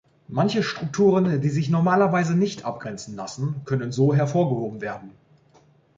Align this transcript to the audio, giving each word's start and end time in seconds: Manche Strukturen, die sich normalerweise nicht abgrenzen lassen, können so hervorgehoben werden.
Manche 0.29 0.63
Strukturen, 0.63 1.41
die 1.41 1.49
sich 1.49 1.69
normalerweise 1.69 2.35
nicht 2.35 2.65
abgrenzen 2.65 3.15
lassen, 3.15 3.61
können 3.65 3.91
so 3.91 4.15
hervorgehoben 4.15 4.81
werden. 4.81 5.11